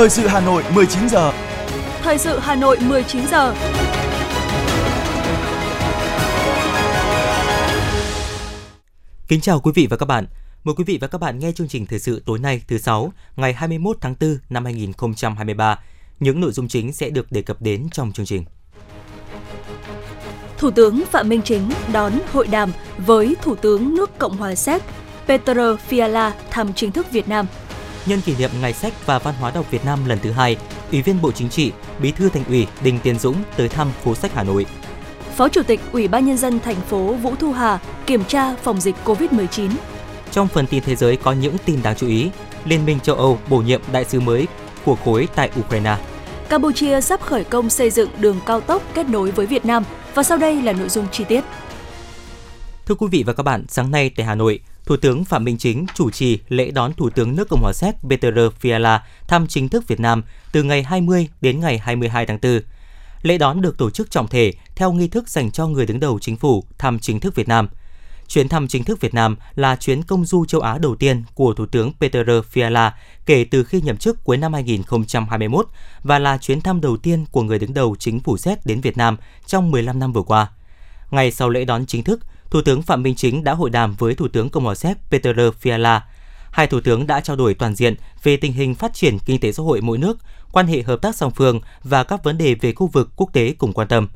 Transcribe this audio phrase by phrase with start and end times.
[0.00, 1.32] Thời sự Hà Nội 19 giờ.
[2.02, 3.54] Thời sự Hà Nội 19 giờ.
[9.28, 10.26] Kính chào quý vị và các bạn.
[10.64, 13.12] Mời quý vị và các bạn nghe chương trình thời sự tối nay thứ sáu,
[13.36, 15.78] ngày 21 tháng 4 năm 2023.
[16.20, 18.44] Những nội dung chính sẽ được đề cập đến trong chương trình.
[20.58, 24.82] Thủ tướng Phạm Minh Chính đón hội đàm với Thủ tướng nước Cộng hòa Séc
[25.26, 25.58] Petr
[25.90, 27.46] Fiala thăm chính thức Việt Nam.
[28.06, 30.56] Nhân kỷ niệm Ngày sách và Văn hóa đọc Việt Nam lần thứ hai,
[30.92, 34.14] Ủy viên Bộ Chính trị, Bí thư Thành ủy Đinh Tiến Dũng tới thăm phố
[34.14, 34.66] sách Hà Nội.
[35.36, 38.80] Phó Chủ tịch Ủy ban Nhân dân thành phố Vũ Thu Hà kiểm tra phòng
[38.80, 39.70] dịch COVID-19.
[40.30, 42.30] Trong phần tin thế giới có những tin đáng chú ý,
[42.64, 44.46] Liên minh châu Âu bổ nhiệm đại sứ mới
[44.84, 45.96] của khối tại Ukraine.
[46.48, 50.22] Campuchia sắp khởi công xây dựng đường cao tốc kết nối với Việt Nam và
[50.22, 51.44] sau đây là nội dung chi tiết.
[52.86, 54.60] Thưa quý vị và các bạn, sáng nay tại Hà Nội,
[54.90, 57.94] Thủ tướng Phạm Minh Chính chủ trì lễ đón Thủ tướng nước Cộng hòa Séc
[58.10, 62.60] Petr Fiala thăm chính thức Việt Nam từ ngày 20 đến ngày 22 tháng 4.
[63.22, 66.18] Lễ đón được tổ chức trọng thể theo nghi thức dành cho người đứng đầu
[66.18, 67.68] chính phủ thăm chính thức Việt Nam.
[68.28, 71.54] Chuyến thăm chính thức Việt Nam là chuyến công du châu Á đầu tiên của
[71.54, 72.90] Thủ tướng Petr Fiala
[73.26, 75.66] kể từ khi nhậm chức cuối năm 2021
[76.02, 78.96] và là chuyến thăm đầu tiên của người đứng đầu chính phủ Séc đến Việt
[78.96, 79.16] Nam
[79.46, 80.50] trong 15 năm vừa qua.
[81.10, 84.14] Ngay sau lễ đón chính thức, Thủ tướng Phạm Minh Chính đã hội đàm với
[84.14, 86.00] Thủ tướng Cộng hòa Séc Petr Fiala.
[86.50, 89.52] Hai thủ tướng đã trao đổi toàn diện về tình hình phát triển kinh tế
[89.52, 90.18] xã hội mỗi nước,
[90.52, 93.54] quan hệ hợp tác song phương và các vấn đề về khu vực quốc tế
[93.58, 94.08] cùng quan tâm.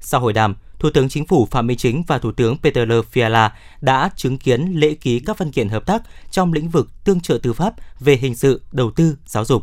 [0.00, 2.78] Sau hội đàm, Thủ tướng Chính phủ Phạm Minh Chính và Thủ tướng Petr
[3.12, 7.20] Fiala đã chứng kiến lễ ký các văn kiện hợp tác trong lĩnh vực tương
[7.20, 9.62] trợ tư pháp về hình sự, đầu tư, giáo dục.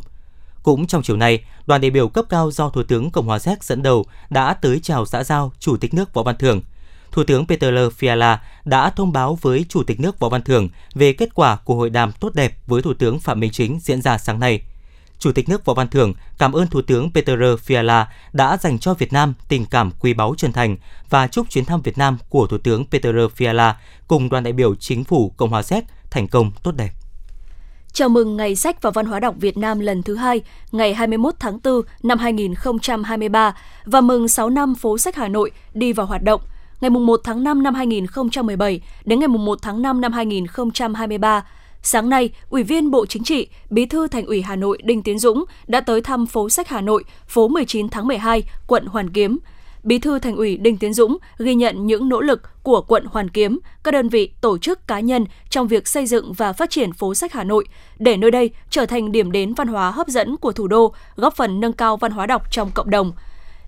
[0.62, 3.64] Cũng trong chiều nay, đoàn đại biểu cấp cao do Thủ tướng Cộng hòa Séc
[3.64, 6.60] dẫn đầu đã tới chào xã giao Chủ tịch nước Võ Văn Thưởng.
[7.12, 7.64] Thủ tướng Petr
[7.98, 11.74] Fiala đã thông báo với Chủ tịch nước Võ Văn Thưởng về kết quả của
[11.74, 14.62] hội đàm tốt đẹp với Thủ tướng Phạm Minh Chính diễn ra sáng nay.
[15.18, 17.30] Chủ tịch nước Võ Văn Thưởng cảm ơn Thủ tướng Petr
[17.66, 20.76] Fiala đã dành cho Việt Nam tình cảm quý báu chân thành
[21.10, 23.72] và chúc chuyến thăm Việt Nam của Thủ tướng Petr Fiala
[24.08, 26.90] cùng đoàn đại biểu chính phủ Cộng hòa Séc thành công tốt đẹp.
[27.92, 30.40] Chào mừng Ngày sách và Văn hóa đọc Việt Nam lần thứ hai,
[30.72, 33.54] ngày 21 tháng 4 năm 2023
[33.84, 36.40] và mừng 6 năm phố sách Hà Nội đi vào hoạt động
[36.82, 41.46] ngày 1 tháng 5 năm 2017 đến ngày 1 tháng 5 năm 2023.
[41.82, 45.18] Sáng nay, Ủy viên Bộ Chính trị, Bí thư Thành ủy Hà Nội Đinh Tiến
[45.18, 49.38] Dũng đã tới thăm phố sách Hà Nội, phố 19 tháng 12, quận Hoàn Kiếm.
[49.82, 53.30] Bí thư Thành ủy Đinh Tiến Dũng ghi nhận những nỗ lực của quận Hoàn
[53.30, 56.92] Kiếm, các đơn vị, tổ chức cá nhân trong việc xây dựng và phát triển
[56.92, 57.64] phố sách Hà Nội
[57.98, 61.36] để nơi đây trở thành điểm đến văn hóa hấp dẫn của thủ đô, góp
[61.36, 63.12] phần nâng cao văn hóa đọc trong cộng đồng.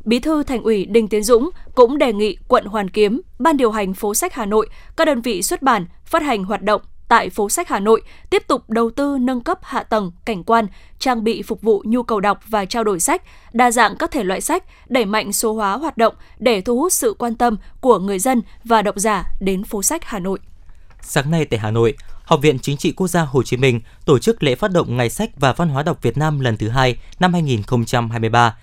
[0.05, 3.71] Bí thư Thành ủy Đinh Tiến Dũng cũng đề nghị quận Hoàn Kiếm, ban điều
[3.71, 7.31] hành phố sách Hà Nội, các đơn vị xuất bản, phát hành hoạt động tại
[7.31, 10.67] phố sách Hà Nội tiếp tục đầu tư nâng cấp hạ tầng, cảnh quan,
[10.99, 13.23] trang bị phục vụ nhu cầu đọc và trao đổi sách,
[13.53, 16.93] đa dạng các thể loại sách, đẩy mạnh số hóa hoạt động để thu hút
[16.93, 20.39] sự quan tâm của người dân và độc giả đến phố sách Hà Nội.
[21.01, 21.95] Sáng nay tại Hà Nội,
[22.25, 25.11] Học viện Chính trị Quốc gia Hồ Chí Minh tổ chức lễ phát động Ngày
[25.11, 28.57] sách và Văn hóa đọc Việt Nam lần thứ hai năm 2023.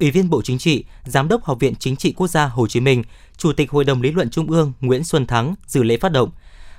[0.00, 2.80] Ủy viên Bộ Chính trị, Giám đốc Học viện Chính trị Quốc gia Hồ Chí
[2.80, 3.02] Minh,
[3.36, 6.30] Chủ tịch Hội đồng Lý luận Trung ương Nguyễn Xuân Thắng dự lễ phát động.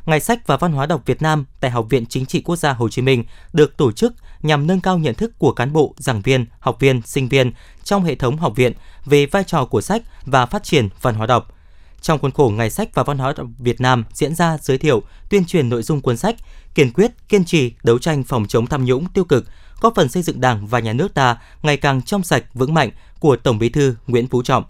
[0.06, 2.74] Ngày sách và Văn hóa đọc Việt Nam tại Học viện Chính trị Quốc gia
[2.74, 3.24] Hồ Chí Minh
[3.54, 7.02] được tổ chức nhằm nâng cao nhận thức của cán bộ, giảng viên, học viên,
[7.02, 7.52] sinh viên
[7.84, 8.74] trong hệ thống học viện
[9.06, 11.54] về vai trò của sách và phát triển văn hóa đọc.
[12.02, 15.02] Trong khuôn khổ Ngày sách và Văn hóa đọc Việt Nam diễn ra giới thiệu,
[15.30, 16.36] tuyên truyền nội dung cuốn sách,
[16.76, 19.46] kiên quyết, kiên trì đấu tranh phòng chống tham nhũng tiêu cực,
[19.82, 22.92] góp phần xây dựng Đảng và nhà nước ta ngày càng trong sạch, vững mạnh
[23.20, 24.64] của Tổng Bí thư Nguyễn Phú Trọng.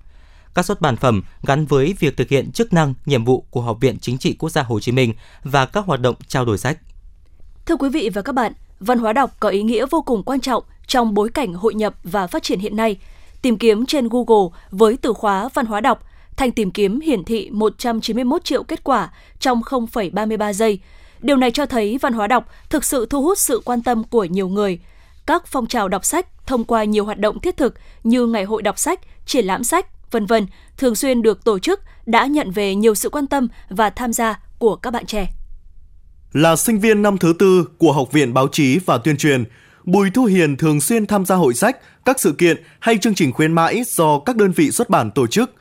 [0.53, 3.77] Các xuất bản phẩm gắn với việc thực hiện chức năng, nhiệm vụ của Học
[3.81, 5.13] viện Chính trị Quốc gia Hồ Chí Minh
[5.43, 6.77] và các hoạt động trao đổi sách.
[7.65, 10.39] Thưa quý vị và các bạn, văn hóa đọc có ý nghĩa vô cùng quan
[10.39, 12.97] trọng trong bối cảnh hội nhập và phát triển hiện nay.
[13.41, 16.03] Tìm kiếm trên Google với từ khóa văn hóa đọc,
[16.37, 19.09] thanh tìm kiếm hiển thị 191 triệu kết quả
[19.39, 20.79] trong 0,33 giây.
[21.21, 24.23] Điều này cho thấy văn hóa đọc thực sự thu hút sự quan tâm của
[24.23, 24.79] nhiều người.
[25.27, 28.61] Các phong trào đọc sách thông qua nhiều hoạt động thiết thực như ngày hội
[28.61, 30.47] đọc sách, triển lãm sách, vân vân
[30.77, 34.39] thường xuyên được tổ chức đã nhận về nhiều sự quan tâm và tham gia
[34.59, 35.29] của các bạn trẻ.
[36.33, 39.43] Là sinh viên năm thứ tư của Học viện Báo chí và Tuyên truyền,
[39.83, 43.33] Bùi Thu Hiền thường xuyên tham gia hội sách, các sự kiện hay chương trình
[43.33, 45.51] khuyến mãi do các đơn vị xuất bản tổ chức.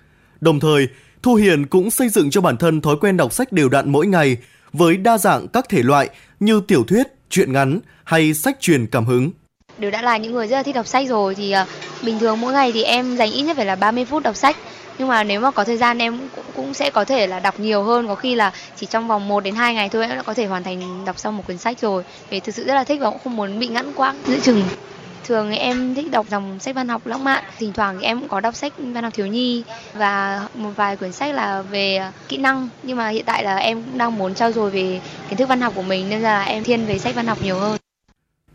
[0.41, 0.89] Đồng thời,
[1.23, 4.07] Thu Hiền cũng xây dựng cho bản thân thói quen đọc sách đều đặn mỗi
[4.07, 4.37] ngày
[4.73, 6.11] với đa dạng các thể loại
[6.41, 9.31] như tiểu thuyết, truyện ngắn hay sách truyền cảm hứng
[9.78, 11.34] đều đã là những người rất là thích đọc sách rồi.
[11.34, 11.69] Thì uh,
[12.02, 14.56] bình thường mỗi ngày thì em dành ít nhất phải là 30 phút đọc sách.
[14.99, 17.61] Nhưng mà nếu mà có thời gian em cũng, cũng sẽ có thể là đọc
[17.61, 18.08] nhiều hơn.
[18.08, 20.46] Có khi là chỉ trong vòng 1 đến 2 ngày thôi em đã có thể
[20.46, 22.02] hoàn thành đọc xong một cuốn sách rồi.
[22.31, 24.17] Vì thực sự rất là thích và cũng không muốn bị ngắn quãng.
[24.26, 24.62] Giữa chừng
[25.26, 28.40] Thường em thích đọc dòng sách văn học lãng mạn, thỉnh thoảng em cũng có
[28.40, 29.62] đọc sách văn học thiếu nhi
[29.94, 32.69] và một vài quyển sách là về ờ, kỹ năng.
[32.82, 35.61] Nhưng mà hiện tại là em cũng đang muốn trau dồi về kiến thức văn
[35.61, 37.79] học của mình nên là em thiên về sách văn học nhiều hơn.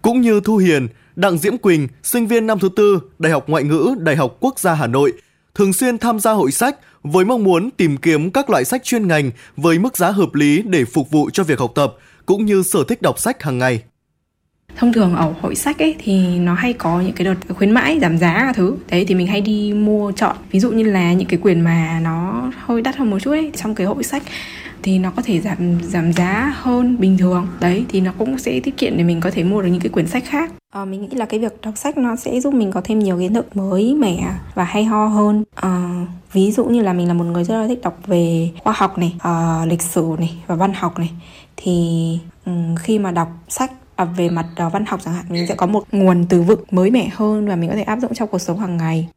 [0.02, 3.64] Cũng như Thu Hiền, Đặng Diễm Quỳnh, sinh viên năm thứ tư, Đại học Ngoại
[3.64, 5.14] ngữ, Đại học Quốc gia Hà Nội,
[5.56, 9.08] thường xuyên tham gia hội sách với mong muốn tìm kiếm các loại sách chuyên
[9.08, 12.64] ngành với mức giá hợp lý để phục vụ cho việc học tập, cũng như
[12.64, 13.84] sở thích đọc sách hàng ngày.
[14.76, 18.00] Thông thường ở hội sách ấy thì nó hay có những cái đợt khuyến mãi
[18.00, 18.76] giảm giá cả thứ.
[18.90, 20.36] Đấy thì mình hay đi mua chọn.
[20.52, 23.52] Ví dụ như là những cái quyển mà nó hơi đắt hơn một chút ấy
[23.56, 24.24] Trong cái hội sách
[24.84, 27.48] thì nó có thể giảm giảm giá hơn bình thường.
[27.60, 29.90] Đấy thì nó cũng sẽ tiết kiệm để mình có thể mua được những cái
[29.90, 30.52] quyển sách khác.
[30.74, 33.20] À, mình nghĩ là cái việc đọc sách nó sẽ giúp mình có thêm nhiều
[33.20, 35.44] kiến thức mới mẻ và hay ho hơn.
[35.56, 38.74] À, ví dụ như là mình là một người rất là thích đọc về khoa
[38.78, 41.10] học này à, lịch sử này và văn học này.
[41.58, 41.74] Thì
[42.46, 43.72] um, khi mà đọc sách
[44.02, 46.64] đọc về mặt uh, văn học chẳng hạn mình sẽ có một nguồn từ vựng
[46.72, 49.08] mới mẻ hơn và mình có thể áp dụng trong cuộc sống hàng ngày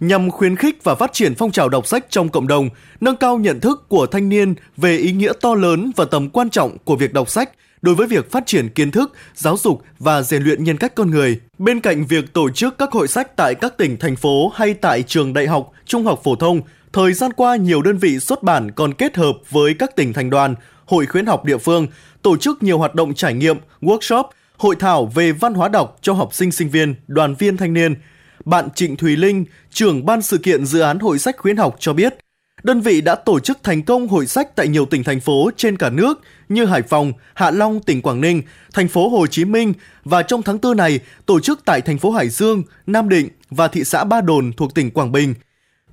[0.00, 2.68] nhằm khuyến khích và phát triển phong trào đọc sách trong cộng đồng,
[3.00, 6.50] nâng cao nhận thức của thanh niên về ý nghĩa to lớn và tầm quan
[6.50, 7.50] trọng của việc đọc sách
[7.82, 11.10] đối với việc phát triển kiến thức, giáo dục và rèn luyện nhân cách con
[11.10, 11.40] người.
[11.58, 15.02] Bên cạnh việc tổ chức các hội sách tại các tỉnh, thành phố hay tại
[15.02, 16.60] trường đại học, trung học phổ thông,
[16.92, 20.30] thời gian qua nhiều đơn vị xuất bản còn kết hợp với các tỉnh thành
[20.30, 20.54] đoàn,
[20.86, 21.86] hội khuyến học địa phương,
[22.26, 24.24] tổ chức nhiều hoạt động trải nghiệm, workshop,
[24.56, 27.94] hội thảo về văn hóa đọc cho học sinh sinh viên, đoàn viên thanh niên–
[28.44, 31.92] bạn Trịnh Thùy Linh, trưởng ban sự kiện dự án hội sách khuyến học cho
[31.92, 32.14] biết,
[32.62, 35.76] đơn vị đã tổ chức thành công hội sách tại nhiều tỉnh thành phố trên
[35.76, 38.42] cả nước như Hải Phòng, Hạ Long, tỉnh Quảng Ninh,
[38.74, 39.72] thành phố Hồ Chí Minh
[40.04, 43.68] và trong tháng 4 này tổ chức tại thành phố Hải Dương, Nam Định và
[43.68, 45.34] thị xã Ba Đồn thuộc tỉnh Quảng Bình.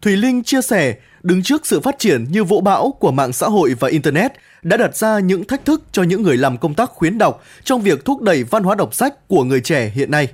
[0.03, 3.47] Thùy Linh chia sẻ, đứng trước sự phát triển như vỗ bão của mạng xã
[3.47, 4.31] hội và Internet
[4.63, 7.81] đã đặt ra những thách thức cho những người làm công tác khuyến đọc trong
[7.81, 10.27] việc thúc đẩy văn hóa đọc sách của người trẻ hiện nay.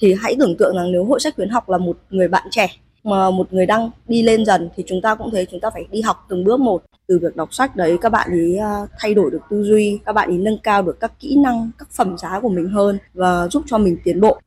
[0.00, 2.68] Thì hãy tưởng tượng rằng nếu hội sách khuyến học là một người bạn trẻ
[3.04, 5.86] mà một người đang đi lên dần thì chúng ta cũng thấy chúng ta phải
[5.90, 6.82] đi học từng bước một.
[7.06, 10.12] Từ việc đọc sách đấy các bạn ấy à, thay đổi được tư duy các
[10.12, 13.48] bạn ấy nâng cao được các kỹ năng các phẩm giá của mình hơn và
[13.48, 14.40] giúp cho mình tiến bộ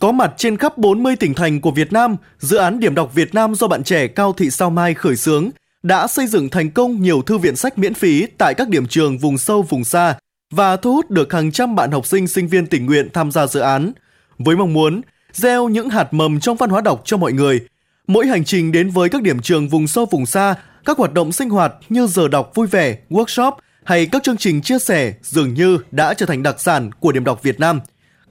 [0.00, 3.34] có mặt trên khắp 40 tỉnh thành của Việt Nam, dự án Điểm đọc Việt
[3.34, 5.50] Nam do bạn trẻ Cao Thị Sao Mai khởi xướng
[5.82, 9.18] đã xây dựng thành công nhiều thư viện sách miễn phí tại các điểm trường
[9.18, 10.14] vùng sâu vùng xa
[10.50, 13.46] và thu hút được hàng trăm bạn học sinh sinh viên tình nguyện tham gia
[13.46, 13.92] dự án–
[14.44, 15.00] với mong muốn
[15.32, 17.60] gieo những hạt mầm trong văn hóa đọc cho mọi người.
[18.06, 20.54] Mỗi hành trình đến với các điểm trường vùng sâu vùng xa,
[20.84, 23.52] các hoạt động sinh hoạt như giờ đọc vui vẻ, workshop
[23.84, 27.24] hay các chương trình chia sẻ dường như đã trở thành đặc sản của điểm
[27.24, 27.80] đọc Việt Nam.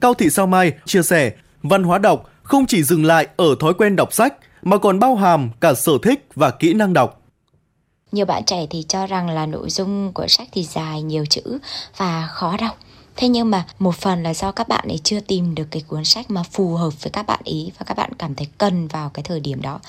[0.00, 1.32] Cao Thị Sao Mai chia sẻ,
[1.62, 5.16] văn hóa đọc không chỉ dừng lại ở thói quen đọc sách mà còn bao
[5.16, 7.22] hàm cả sở thích và kỹ năng đọc.
[8.12, 11.58] Nhiều bạn trẻ thì cho rằng là nội dung của sách thì dài, nhiều chữ
[11.96, 12.78] và khó đọc.
[13.16, 16.04] Thế nhưng mà một phần là do các bạn ấy chưa tìm được cái cuốn
[16.04, 19.10] sách mà phù hợp với các bạn ý và các bạn cảm thấy cần vào
[19.10, 19.80] cái thời điểm đó.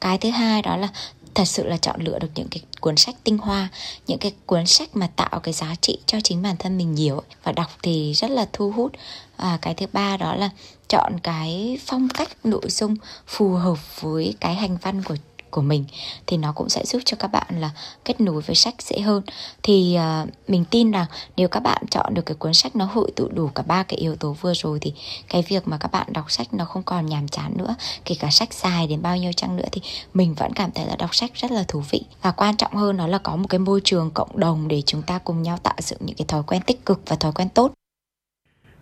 [0.00, 0.88] Cái thứ hai đó là
[1.34, 3.68] thật sự là chọn lựa được những cái cuốn sách tinh hoa
[4.06, 7.22] những cái cuốn sách mà tạo cái giá trị cho chính bản thân mình nhiều
[7.42, 8.92] và đọc thì rất là thu hút.
[9.36, 10.50] Và cái thứ ba đó là
[10.90, 12.96] chọn cái phong cách nội dung
[13.26, 15.16] phù hợp với cái hành văn của
[15.50, 15.84] của mình
[16.26, 17.70] thì nó cũng sẽ giúp cho các bạn là
[18.04, 19.22] kết nối với sách dễ hơn.
[19.62, 21.06] Thì uh, mình tin rằng
[21.36, 23.98] nếu các bạn chọn được cái cuốn sách nó hội tụ đủ cả ba cái
[23.98, 24.92] yếu tố vừa rồi thì
[25.28, 28.30] cái việc mà các bạn đọc sách nó không còn nhàm chán nữa kể cả
[28.30, 29.82] sách dài đến bao nhiêu chăng nữa thì
[30.14, 32.04] mình vẫn cảm thấy là đọc sách rất là thú vị.
[32.22, 35.02] Và quan trọng hơn nó là có một cái môi trường cộng đồng để chúng
[35.02, 37.79] ta cùng nhau tạo dựng những cái thói quen tích cực và thói quen tốt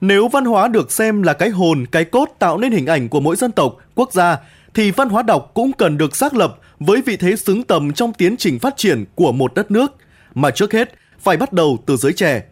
[0.01, 3.21] nếu văn hóa được xem là cái hồn, cái cốt tạo nên hình ảnh của
[3.21, 4.39] mỗi dân tộc, quốc gia
[4.75, 8.13] thì văn hóa đọc cũng cần được xác lập với vị thế xứng tầm trong
[8.13, 9.93] tiến trình phát triển của một đất nước,
[10.35, 12.43] mà trước hết phải bắt đầu từ giới trẻ.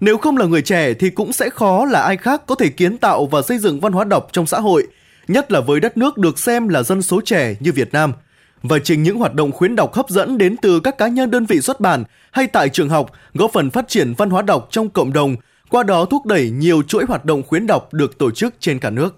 [0.00, 2.98] Nếu không là người trẻ thì cũng sẽ khó là ai khác có thể kiến
[2.98, 4.86] tạo và xây dựng văn hóa đọc trong xã hội,
[5.28, 8.12] nhất là với đất nước được xem là dân số trẻ như Việt Nam.
[8.62, 11.46] Và chính những hoạt động khuyến đọc hấp dẫn đến từ các cá nhân đơn
[11.46, 14.88] vị xuất bản hay tại trường học góp phần phát triển văn hóa đọc trong
[14.88, 15.36] cộng đồng,
[15.70, 18.90] qua đó thúc đẩy nhiều chuỗi hoạt động khuyến đọc được tổ chức trên cả
[18.90, 19.16] nước.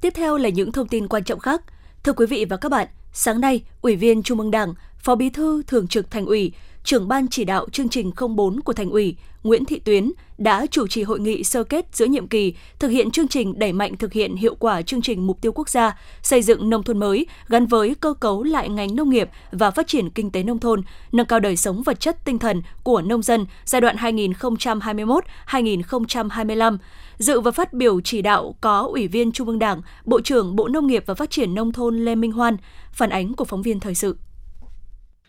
[0.00, 1.62] Tiếp theo là những thông tin quan trọng khác.
[2.04, 5.30] Thưa quý vị và các bạn, sáng nay, Ủy viên Trung ương Đảng, Phó Bí
[5.30, 6.52] thư Thường trực Thành ủy,
[6.84, 10.86] trưởng ban chỉ đạo chương trình 04 của Thành ủy Nguyễn Thị Tuyến đã chủ
[10.86, 14.12] trì hội nghị sơ kết giữa nhiệm kỳ thực hiện chương trình đẩy mạnh thực
[14.12, 17.66] hiện hiệu quả chương trình mục tiêu quốc gia xây dựng nông thôn mới gắn
[17.66, 21.26] với cơ cấu lại ngành nông nghiệp và phát triển kinh tế nông thôn, nâng
[21.26, 26.78] cao đời sống vật chất tinh thần của nông dân giai đoạn 2021-2025.
[27.18, 30.68] Dự và phát biểu chỉ đạo có Ủy viên Trung ương Đảng, Bộ trưởng Bộ
[30.68, 32.56] Nông nghiệp và Phát triển Nông thôn Lê Minh Hoan,
[32.92, 34.16] phản ánh của phóng viên thời sự.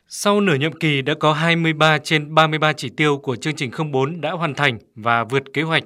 [0.07, 4.21] Sau nửa nhiệm kỳ đã có 23 trên 33 chỉ tiêu của chương trình 04
[4.21, 5.83] đã hoàn thành và vượt kế hoạch.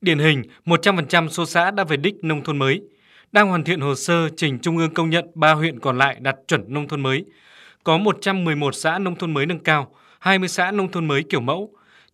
[0.00, 2.82] Điển hình, 100% số xã đã về đích nông thôn mới.
[3.32, 6.36] Đang hoàn thiện hồ sơ trình Trung ương công nhận 3 huyện còn lại đạt
[6.48, 7.24] chuẩn nông thôn mới.
[7.84, 11.70] Có 111 xã nông thôn mới nâng cao, 20 xã nông thôn mới kiểu mẫu.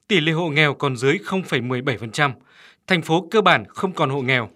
[0.08, 2.32] Tỷ lệ hộ nghèo còn dưới 0,17%.
[2.86, 4.48] Thành phố cơ bản không còn hộ nghèo.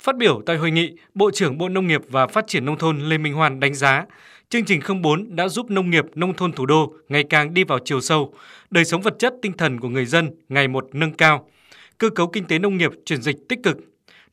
[0.00, 3.00] Phát biểu tại hội nghị, Bộ trưởng Bộ Nông nghiệp và Phát triển Nông thôn
[3.00, 4.04] Lê Minh hoàn đánh giá,
[4.50, 7.78] chương trình 04 đã giúp nông nghiệp nông thôn thủ đô ngày càng đi vào
[7.84, 8.34] chiều sâu,
[8.70, 11.48] đời sống vật chất tinh thần của người dân ngày một nâng cao,
[11.98, 13.76] cơ cấu kinh tế nông nghiệp chuyển dịch tích cực.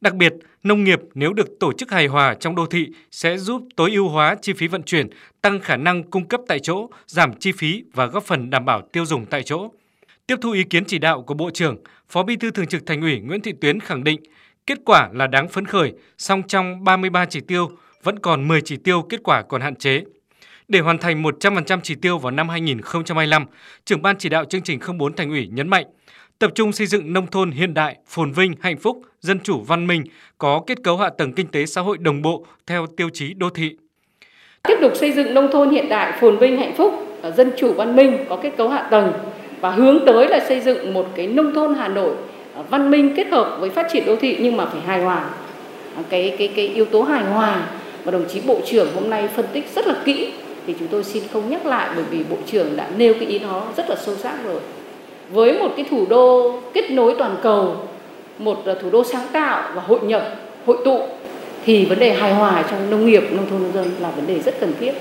[0.02, 3.64] Đặc biệt, nông nghiệp nếu được tổ chức hài hòa trong đô thị sẽ giúp
[3.76, 5.08] tối ưu hóa chi phí vận chuyển,
[5.42, 8.82] tăng khả năng cung cấp tại chỗ, giảm chi phí và góp phần đảm bảo
[8.92, 9.70] tiêu dùng tại chỗ.
[10.28, 11.78] Tiếp thu ý kiến chỉ đạo của Bộ trưởng,
[12.10, 14.22] Phó Bí thư Thường trực Thành ủy Nguyễn Thị Tuyến khẳng định
[14.68, 17.70] kết quả là đáng phấn khởi, song trong 33 chỉ tiêu
[18.06, 20.02] vẫn còn 10 chỉ tiêu kết quả còn hạn chế.
[20.68, 23.46] Để hoàn thành 100% chỉ tiêu vào năm 2025,
[23.86, 25.86] trưởng ban chỉ đạo chương trình 04 Thành ủy nhấn mạnh,
[26.40, 29.88] tập trung xây dựng nông thôn hiện đại, phồn vinh, hạnh phúc, dân chủ văn
[29.88, 30.04] minh,
[30.38, 33.50] có kết cấu hạ tầng kinh tế xã hội đồng bộ theo tiêu chí đô
[33.50, 33.76] thị.
[34.64, 37.96] Tiếp tục xây dựng nông thôn hiện đại, phồn vinh, hạnh phúc, dân chủ văn
[37.96, 39.14] minh, có kết cấu hạ tầng
[39.62, 42.16] và hướng tới là xây dựng một cái nông thôn Hà Nội
[42.56, 45.30] à, văn minh kết hợp với phát triển đô thị nhưng mà phải hài hòa
[46.10, 47.68] cái cái cái yếu tố hài hòa
[48.06, 50.34] mà đồng chí bộ trưởng hôm nay phân tích rất là kỹ.
[50.68, 53.40] Thì chúng tôi xin không nhắc lại bởi vì bộ trưởng đã nêu cái ý
[53.40, 54.62] đó rất là sâu sắc rồi.
[55.30, 57.88] Với một cái thủ đô kết nối toàn cầu
[58.38, 60.36] một thủ đô sáng tạo và hội nhập
[60.66, 61.08] hội tụ
[61.66, 64.40] thì vấn đề hài hòa trong nông nghiệp nông thôn nông dân là vấn đề
[64.40, 64.92] rất cần thiết.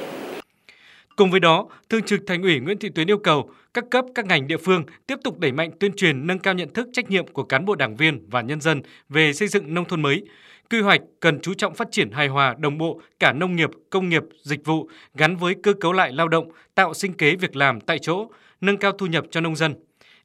[1.17, 4.27] Cùng với đó, Thường trực Thành ủy Nguyễn Thị Tuyến yêu cầu các cấp các
[4.27, 7.27] ngành địa phương tiếp tục đẩy mạnh tuyên truyền nâng cao nhận thức trách nhiệm
[7.27, 10.23] của cán bộ đảng viên và nhân dân về xây dựng nông thôn mới.
[10.71, 14.09] Quy hoạch cần chú trọng phát triển hài hòa đồng bộ cả nông nghiệp, công
[14.09, 17.81] nghiệp, dịch vụ gắn với cơ cấu lại lao động, tạo sinh kế việc làm
[17.81, 18.29] tại chỗ,
[18.61, 19.75] nâng cao thu nhập cho nông dân.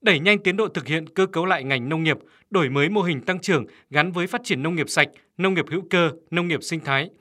[0.01, 2.17] Đẩy nhanh tiến độ thực hiện cơ cấu lại ngành nông nghiệp,
[2.50, 5.65] đổi mới mô hình tăng trưởng gắn với phát triển nông nghiệp sạch, nông nghiệp
[5.69, 7.10] hữu cơ, nông nghiệp sinh thái–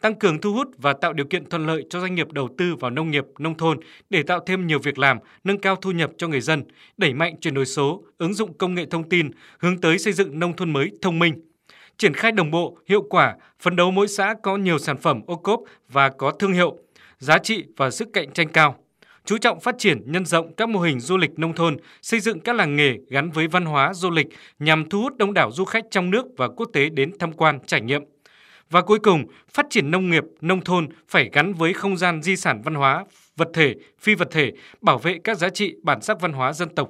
[0.00, 2.74] tăng cường thu hút và tạo điều kiện thuận lợi cho doanh nghiệp đầu tư
[2.80, 3.78] vào nông nghiệp, nông thôn
[4.10, 6.62] để tạo thêm nhiều việc làm, nâng cao thu nhập cho người dân,
[6.96, 10.38] đẩy mạnh chuyển đổi số, ứng dụng công nghệ thông tin, hướng tới xây dựng
[10.38, 11.34] nông thôn mới thông minh.
[11.98, 15.36] Triển khai đồng bộ, hiệu quả, phấn đấu mỗi xã có nhiều sản phẩm ô
[15.36, 16.78] cốp và có thương hiệu,
[17.18, 18.76] giá trị và sức cạnh tranh cao
[19.24, 22.40] chú trọng phát triển nhân rộng các mô hình du lịch nông thôn, xây dựng
[22.40, 24.26] các làng nghề gắn với văn hóa du lịch
[24.58, 27.58] nhằm thu hút đông đảo du khách trong nước và quốc tế đến tham quan
[27.66, 28.02] trải nghiệm.
[28.70, 32.36] Và cuối cùng, phát triển nông nghiệp, nông thôn phải gắn với không gian di
[32.36, 33.04] sản văn hóa,
[33.36, 36.74] vật thể, phi vật thể, bảo vệ các giá trị bản sắc văn hóa dân
[36.74, 36.88] tộc.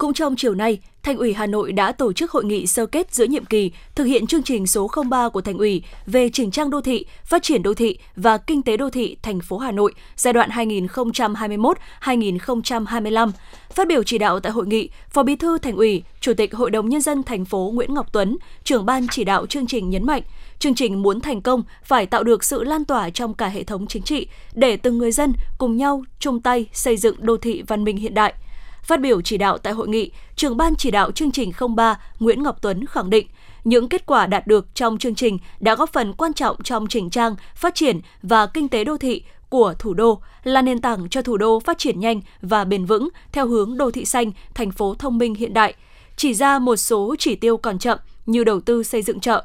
[0.00, 3.14] Cũng trong chiều nay, Thành ủy Hà Nội đã tổ chức hội nghị sơ kết
[3.14, 6.70] giữa nhiệm kỳ thực hiện chương trình số 03 của Thành ủy về chỉnh trang
[6.70, 9.94] đô thị, phát triển đô thị và kinh tế đô thị thành phố Hà Nội
[10.16, 13.30] giai đoạn 2021-2025.
[13.70, 16.70] Phát biểu chỉ đạo tại hội nghị, Phó Bí thư Thành ủy, Chủ tịch Hội
[16.70, 20.06] đồng nhân dân thành phố Nguyễn Ngọc Tuấn, trưởng ban chỉ đạo chương trình nhấn
[20.06, 20.22] mạnh,
[20.58, 23.86] chương trình muốn thành công phải tạo được sự lan tỏa trong cả hệ thống
[23.86, 27.84] chính trị để từng người dân cùng nhau chung tay xây dựng đô thị văn
[27.84, 28.34] minh hiện đại–
[28.90, 32.42] Phát biểu chỉ đạo tại hội nghị, trưởng ban chỉ đạo chương trình 03 Nguyễn
[32.42, 33.26] Ngọc Tuấn khẳng định,
[33.64, 37.10] những kết quả đạt được trong chương trình đã góp phần quan trọng trong chỉnh
[37.10, 41.22] trang, phát triển và kinh tế đô thị của thủ đô, là nền tảng cho
[41.22, 44.94] thủ đô phát triển nhanh và bền vững theo hướng đô thị xanh, thành phố
[44.94, 45.74] thông minh hiện đại.
[46.16, 49.44] Chỉ ra một số chỉ tiêu còn chậm như đầu tư xây dựng chợ,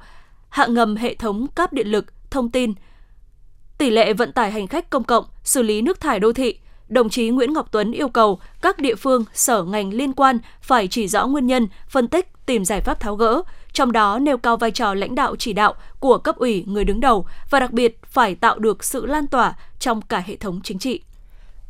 [0.50, 2.74] hạ ngầm hệ thống cáp điện lực, thông tin,
[3.78, 7.10] tỷ lệ vận tải hành khách công cộng, xử lý nước thải đô thị, đồng
[7.10, 11.08] chí Nguyễn Ngọc Tuấn yêu cầu các địa phương, sở ngành liên quan phải chỉ
[11.08, 13.42] rõ nguyên nhân, phân tích, tìm giải pháp tháo gỡ,
[13.74, 17.00] trong đó nêu cao vai trò lãnh đạo chỉ đạo của cấp ủy người đứng
[17.00, 20.80] đầu và đặc biệt phải tạo được sự lan tỏa trong cả hệ thống chính
[20.80, 21.02] trị.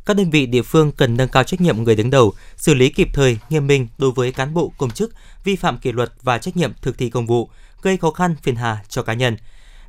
[0.06, 2.88] Các đơn vị địa phương cần nâng cao trách nhiệm người đứng đầu, xử lý
[2.88, 5.12] kịp thời, nghiêm minh đối với cán bộ công chức
[5.44, 7.48] vi phạm kỷ luật và trách nhiệm thực thi công vụ,
[7.82, 9.36] gây khó khăn phiền hà cho cá nhân–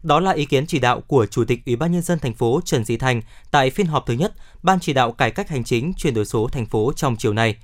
[0.08, 2.62] đó là ý kiến chỉ đạo của Chủ tịch Ủy ban nhân dân thành phố
[2.66, 3.22] Trần Sĩ Thành
[3.52, 4.34] tại phiên họp thứ nhất
[4.64, 7.56] Ban chỉ đạo cải cách hành chính chuyển đổi số thành phố trong chiều nay.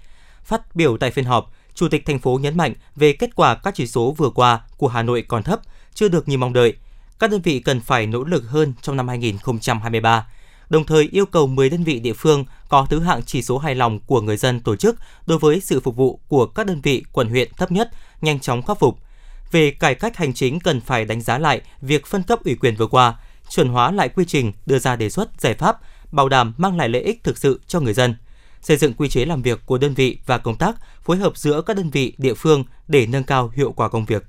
[0.44, 3.76] Phát biểu tại phiên họp, Chủ tịch thành phố nhấn mạnh về kết quả các
[3.76, 5.60] chỉ số vừa qua của Hà Nội còn thấp,
[5.94, 6.74] chưa được như mong đợi.
[7.20, 10.28] Các đơn vị cần phải nỗ lực hơn trong năm 2023
[10.70, 13.76] đồng thời yêu cầu 10 đơn vị địa phương có thứ hạng chỉ số hài
[13.76, 14.96] lòng của người dân tổ chức
[15.26, 17.90] đối với sự phục vụ của các đơn vị quận huyện thấp nhất,
[18.22, 19.00] nhanh chóng khắc phục–
[19.54, 22.76] về cải cách hành chính cần phải đánh giá lại việc phân cấp ủy quyền
[22.76, 23.16] vừa qua,
[23.50, 25.78] chuẩn hóa lại quy trình, đưa ra đề xuất giải pháp,
[26.12, 28.16] bảo đảm mang lại lợi ích thực sự cho người dân.
[28.62, 31.62] Xây dựng quy chế làm việc của đơn vị và công tác phối hợp giữa
[31.62, 34.24] các đơn vị địa phương để nâng cao hiệu quả công việc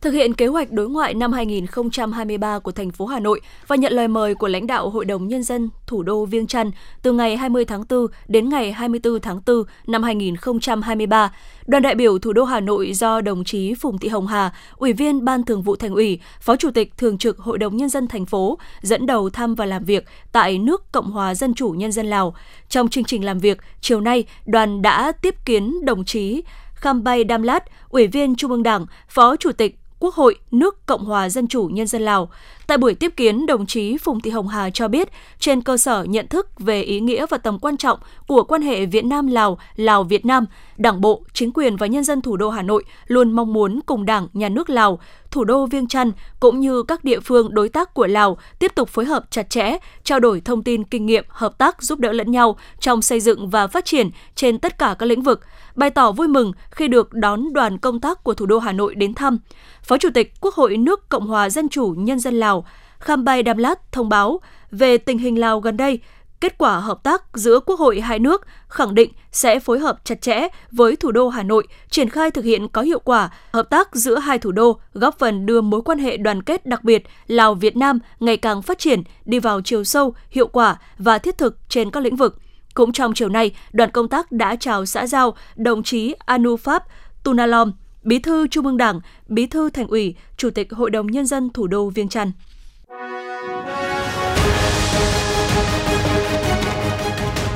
[0.00, 3.92] thực hiện kế hoạch đối ngoại năm 2023 của thành phố Hà Nội và nhận
[3.92, 6.70] lời mời của lãnh đạo Hội đồng Nhân dân thủ đô Viêng Chăn
[7.02, 11.32] từ ngày 20 tháng 4 đến ngày 24 tháng 4 năm 2023,
[11.66, 14.92] đoàn đại biểu thủ đô Hà Nội do đồng chí Phùng Thị Hồng Hà, Ủy
[14.92, 18.08] viên Ban Thường vụ Thành ủy, Phó Chủ tịch Thường trực Hội đồng Nhân dân
[18.08, 21.92] thành phố dẫn đầu thăm và làm việc tại nước Cộng hòa Dân chủ Nhân
[21.92, 22.34] dân Lào.
[22.68, 26.42] Trong chương trình làm việc, chiều nay, đoàn đã tiếp kiến đồng chí
[26.74, 31.28] Khambay Damlat, Ủy viên Trung ương Đảng, Phó Chủ tịch Quốc hội nước Cộng hòa
[31.28, 32.30] Dân chủ Nhân dân Lào.
[32.70, 35.08] Tại buổi tiếp kiến, đồng chí Phùng Thị Hồng Hà cho biết,
[35.38, 38.86] trên cơ sở nhận thức về ý nghĩa và tầm quan trọng của quan hệ
[38.86, 40.46] Việt Nam-Lào, Lào-Việt Nam,
[40.76, 44.06] Đảng bộ, chính quyền và nhân dân thủ đô Hà Nội luôn mong muốn cùng
[44.06, 44.98] Đảng, Nhà nước Lào,
[45.30, 48.88] thủ đô Viêng Chăn cũng như các địa phương đối tác của Lào tiếp tục
[48.88, 52.30] phối hợp chặt chẽ, trao đổi thông tin kinh nghiệm, hợp tác giúp đỡ lẫn
[52.30, 55.40] nhau trong xây dựng và phát triển trên tất cả các lĩnh vực,
[55.74, 58.94] bày tỏ vui mừng khi được đón đoàn công tác của thủ đô Hà Nội
[58.94, 59.38] đến thăm.
[59.82, 62.59] Phó Chủ tịch Quốc hội nước Cộng hòa Dân chủ Nhân dân Lào
[63.00, 64.40] Khambay Damlat thông báo
[64.70, 65.98] về tình hình Lào gần đây,
[66.40, 70.20] kết quả hợp tác giữa Quốc hội hai nước khẳng định sẽ phối hợp chặt
[70.20, 73.94] chẽ với thủ đô Hà Nội, triển khai thực hiện có hiệu quả hợp tác
[73.94, 77.76] giữa hai thủ đô, góp phần đưa mối quan hệ đoàn kết đặc biệt Lào-Việt
[77.76, 81.90] Nam ngày càng phát triển, đi vào chiều sâu, hiệu quả và thiết thực trên
[81.90, 82.38] các lĩnh vực.
[82.74, 86.84] Cũng trong chiều nay, đoàn công tác đã chào xã giao đồng chí Anu Pháp
[87.22, 91.26] Tunalom, Bí thư Trung ương Đảng, Bí thư Thành ủy, Chủ tịch Hội đồng Nhân
[91.26, 92.32] dân thủ đô Viêng Chăn.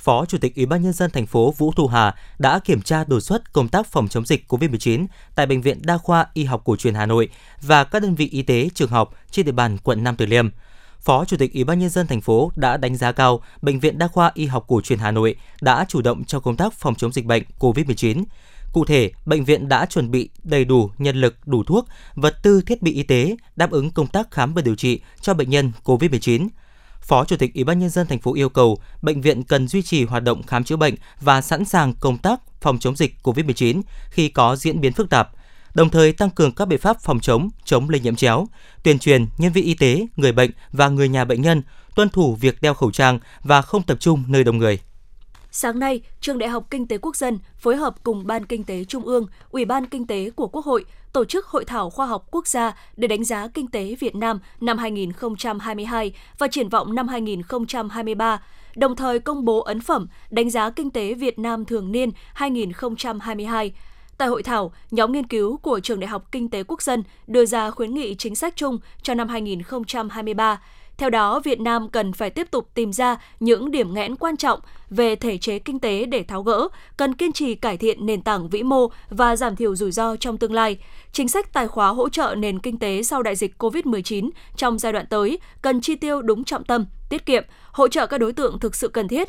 [0.00, 3.04] Phó Chủ tịch Ủy ban nhân dân thành phố Vũ Thu Hà đã kiểm tra
[3.04, 6.62] đột xuất công tác phòng chống dịch COVID-19 tại bệnh viện Đa khoa Y học
[6.64, 7.28] cổ truyền Hà Nội
[7.62, 10.48] và các đơn vị y tế trường học trên địa bàn quận Nam Từ Liêm.
[11.00, 13.98] Phó Chủ tịch Ủy ban nhân dân thành phố đã đánh giá cao bệnh viện
[13.98, 16.94] Đa khoa Y học cổ truyền Hà Nội đã chủ động cho công tác phòng
[16.94, 18.24] chống dịch bệnh COVID-19.
[18.72, 22.62] Cụ thể, bệnh viện đã chuẩn bị đầy đủ nhân lực, đủ thuốc, vật tư
[22.66, 25.72] thiết bị y tế đáp ứng công tác khám và điều trị cho bệnh nhân
[25.84, 26.48] COVID-19
[27.02, 29.82] Phó Chủ tịch Ủy ban nhân dân thành phố yêu cầu bệnh viện cần duy
[29.82, 33.82] trì hoạt động khám chữa bệnh và sẵn sàng công tác phòng chống dịch COVID-19
[34.10, 35.30] khi có diễn biến phức tạp,
[35.74, 38.46] đồng thời tăng cường các biện pháp phòng chống, chống lây nhiễm chéo,
[38.82, 41.62] tuyên truyền nhân viên y tế, người bệnh và người nhà bệnh nhân
[41.94, 44.78] tuân thủ việc đeo khẩu trang và không tập trung nơi đông người.
[45.52, 48.84] Sáng nay, Trường Đại học Kinh tế Quốc dân phối hợp cùng Ban Kinh tế
[48.84, 52.26] Trung ương, Ủy ban Kinh tế của Quốc hội tổ chức hội thảo khoa học
[52.30, 57.08] quốc gia để đánh giá kinh tế Việt Nam năm 2022 và triển vọng năm
[57.08, 58.42] 2023,
[58.76, 63.72] đồng thời công bố ấn phẩm đánh giá kinh tế Việt Nam thường niên 2022.
[64.18, 67.46] Tại hội thảo, nhóm nghiên cứu của Trường Đại học Kinh tế Quốc dân đưa
[67.46, 70.60] ra khuyến nghị chính sách chung cho năm 2023
[71.00, 74.60] theo đó, Việt Nam cần phải tiếp tục tìm ra những điểm nghẽn quan trọng
[74.90, 78.48] về thể chế kinh tế để tháo gỡ, cần kiên trì cải thiện nền tảng
[78.48, 80.78] vĩ mô và giảm thiểu rủi ro trong tương lai.
[81.12, 84.92] Chính sách tài khóa hỗ trợ nền kinh tế sau đại dịch COVID-19 trong giai
[84.92, 88.58] đoạn tới cần chi tiêu đúng trọng tâm, tiết kiệm, hỗ trợ các đối tượng
[88.58, 89.28] thực sự cần thiết,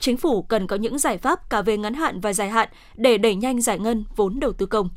[0.00, 3.18] chính phủ cần có những giải pháp cả về ngắn hạn và dài hạn để
[3.18, 4.88] đẩy nhanh giải ngân vốn đầu tư công.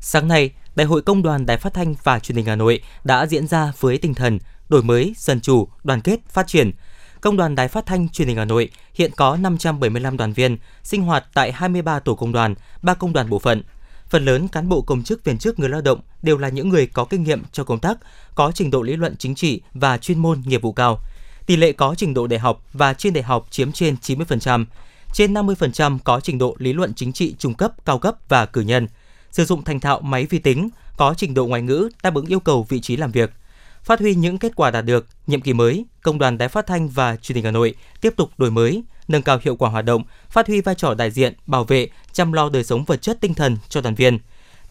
[0.00, 3.26] Sáng nay, Đại hội Công đoàn Đài Phát thanh và Truyền hình Hà Nội đã
[3.26, 6.72] diễn ra với tinh thần đổi mới, dân chủ, đoàn kết, phát triển.
[7.20, 11.02] Công đoàn Đài Phát thanh Truyền hình Hà Nội hiện có 575 đoàn viên, sinh
[11.02, 13.62] hoạt tại 23 tổ công đoàn, 3 công đoàn bộ phận.
[14.08, 16.86] Phần lớn cán bộ công chức viên chức người lao động đều là những người
[16.86, 17.98] có kinh nghiệm cho công tác,
[18.34, 20.98] có trình độ lý luận chính trị và chuyên môn nghiệp vụ cao.
[21.46, 24.64] Tỷ lệ có trình độ đại học và trên đại học chiếm trên 90%,
[25.12, 28.60] trên 50% có trình độ lý luận chính trị trung cấp, cao cấp và cử
[28.60, 28.88] nhân.
[29.30, 32.40] Sử dụng thành thạo máy vi tính, có trình độ ngoại ngữ đáp ứng yêu
[32.40, 33.30] cầu vị trí làm việc–
[33.86, 36.88] Phát huy những kết quả đạt được, nhiệm kỳ mới, Công đoàn Đài Phát thanh
[36.88, 40.04] và Truyền hình Hà Nội tiếp tục đổi mới, nâng cao hiệu quả hoạt động,
[40.30, 43.34] phát huy vai trò đại diện, bảo vệ, chăm lo đời sống vật chất tinh
[43.34, 44.18] thần cho đoàn viên,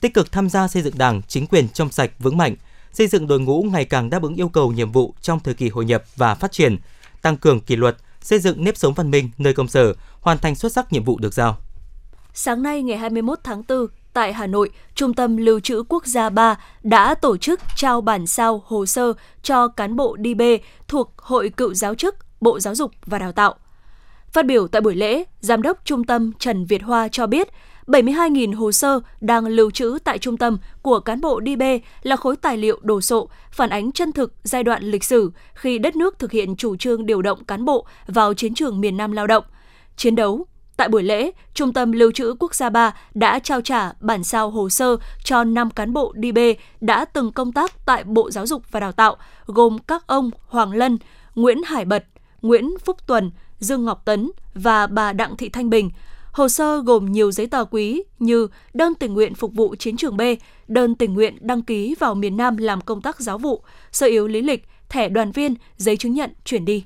[0.02, 2.56] tích cực tham gia xây dựng Đảng, chính quyền trong sạch vững mạnh,
[2.94, 5.70] xây dựng đội ngũ ngày càng đáp ứng yêu cầu nhiệm vụ trong thời kỳ
[5.70, 6.78] hội nhập và phát triển,
[7.22, 10.56] tăng cường kỷ luật, xây dựng nếp sống văn minh nơi công sở, hoàn thành
[10.56, 11.58] xuất sắc nhiệm vụ được giao.
[12.34, 16.30] Sáng nay ngày 21 tháng 4, tại Hà Nội, Trung tâm Lưu trữ Quốc gia
[16.30, 20.42] 3 đã tổ chức trao bản sao hồ sơ cho cán bộ DB
[20.88, 23.56] thuộc Hội Cựu Giáo chức Bộ Giáo dục và Đào tạo.
[24.32, 27.48] Phát biểu tại buổi lễ, Giám đốc Trung tâm Trần Việt Hoa cho biết,
[27.88, 31.64] 72.000 hồ sơ đang lưu trữ tại trung tâm của cán bộ DB
[32.04, 35.78] là khối tài liệu đồ sộ, phản ánh chân thực giai đoạn lịch sử khi
[35.78, 39.12] đất nước thực hiện chủ trương điều động cán bộ vào chiến trường miền Nam
[39.12, 39.44] lao động,
[39.98, 40.46] chiến đấu,
[40.78, 44.50] Tại buổi lễ, Trung tâm Lưu trữ Quốc gia 3 đã trao trả bản sao
[44.50, 46.40] hồ sơ cho 5 cán bộ DB
[46.82, 50.72] đã từng công tác tại Bộ Giáo dục và Đào tạo, gồm các ông Hoàng
[50.72, 50.98] Lân,
[51.36, 52.06] Nguyễn Hải Bật,
[52.42, 55.90] Nguyễn Phúc Tuần, Dương Ngọc Tấn và bà Đặng Thị Thanh Bình.
[56.32, 60.18] Hồ sơ gồm nhiều giấy tờ quý như đơn tình nguyện phục vụ chiến trường
[60.18, 60.22] B,
[60.68, 63.62] đơn tình nguyện đăng ký vào miền Nam làm công tác giáo vụ,
[63.92, 66.84] sơ yếu lý lịch, thẻ đoàn viên, giấy chứng nhận chuyển đi.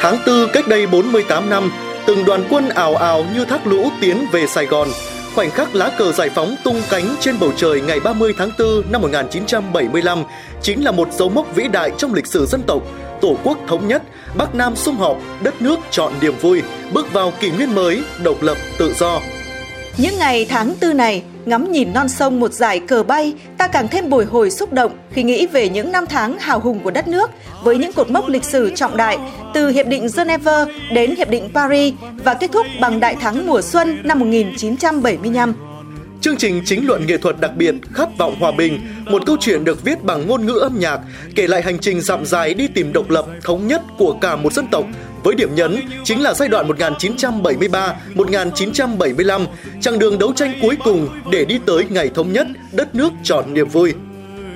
[0.00, 1.72] Tháng 4 cách đây 48 năm,
[2.06, 4.88] từng đoàn quân ảo ảo như thác lũ tiến về Sài Gòn.
[5.34, 8.92] Khoảnh khắc lá cờ giải phóng tung cánh trên bầu trời ngày 30 tháng 4
[8.92, 10.24] năm 1975
[10.62, 12.82] chính là một dấu mốc vĩ đại trong lịch sử dân tộc.
[13.20, 14.02] Tổ quốc thống nhất,
[14.36, 18.42] Bắc Nam sum họp, đất nước chọn niềm vui, bước vào kỷ nguyên mới, độc
[18.42, 19.20] lập, tự do.
[19.96, 23.88] Những ngày tháng tư này, ngắm nhìn non sông một dải cờ bay, ta càng
[23.88, 27.08] thêm bồi hồi xúc động khi nghĩ về những năm tháng hào hùng của đất
[27.08, 27.30] nước
[27.62, 29.18] với những cột mốc lịch sử trọng đại
[29.54, 33.62] từ Hiệp định Geneva đến Hiệp định Paris và kết thúc bằng đại thắng mùa
[33.62, 35.67] xuân năm 1975.
[36.20, 39.64] Chương trình chính luận nghệ thuật đặc biệt Khát vọng hòa bình, một câu chuyện
[39.64, 41.00] được viết bằng ngôn ngữ âm nhạc,
[41.34, 44.52] kể lại hành trình dặm dài đi tìm độc lập, thống nhất của cả một
[44.52, 44.84] dân tộc
[45.24, 49.46] với điểm nhấn chính là giai đoạn 1973-1975,
[49.80, 53.54] chặng đường đấu tranh cuối cùng để đi tới ngày thống nhất, đất nước tròn
[53.54, 53.94] niềm vui.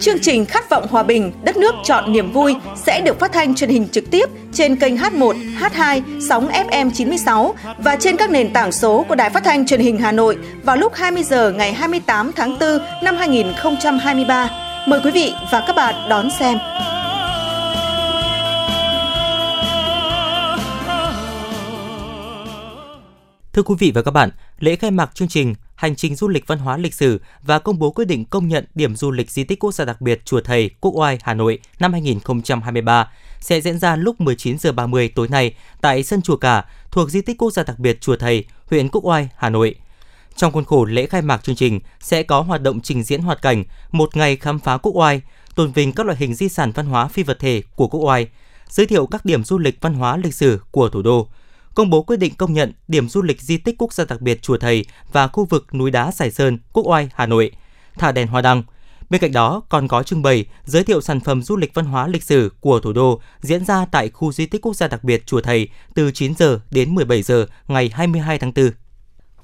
[0.03, 3.55] Chương trình Khát vọng hòa bình, đất nước chọn niềm vui sẽ được phát thanh
[3.55, 8.53] truyền hình trực tiếp trên kênh H1, H2, sóng FM 96 và trên các nền
[8.53, 11.73] tảng số của Đài Phát thanh Truyền hình Hà Nội vào lúc 20 giờ ngày
[11.73, 14.51] 28 tháng 4 năm 2023.
[14.88, 16.59] Mời quý vị và các bạn đón xem.
[23.53, 26.47] Thưa quý vị và các bạn, lễ khai mạc chương trình Hành trình du lịch
[26.47, 29.45] văn hóa lịch sử và công bố quyết định công nhận điểm du lịch di
[29.45, 33.79] tích quốc gia đặc biệt Chùa Thầy, Quốc Oai, Hà Nội năm 2023 sẽ diễn
[33.79, 37.79] ra lúc 19h30 tối nay tại sân chùa Cả thuộc di tích quốc gia đặc
[37.79, 39.75] biệt Chùa Thầy, huyện Quốc Oai, Hà Nội.
[40.37, 43.42] Trong khuôn khổ lễ khai mạc chương trình sẽ có hoạt động trình diễn hoạt
[43.42, 45.21] cảnh một ngày khám phá Quốc Oai,
[45.55, 48.29] tôn vinh các loại hình di sản văn hóa phi vật thể của Quốc Oai,
[48.68, 51.29] giới thiệu các điểm du lịch văn hóa lịch sử của thủ đô,
[51.75, 54.43] công bố quyết định công nhận điểm du lịch di tích quốc gia đặc biệt
[54.43, 57.51] Chùa Thầy và khu vực núi đá Sài Sơn, Quốc Oai, Hà Nội,
[57.99, 58.63] thả đèn hoa đăng.
[59.11, 62.07] Bên cạnh đó còn có trưng bày giới thiệu sản phẩm du lịch văn hóa
[62.09, 65.27] lịch sử của thủ đô diễn ra tại khu di tích quốc gia đặc biệt
[65.27, 68.71] Chùa Thầy từ 9 giờ đến 17 giờ ngày 22 tháng 4.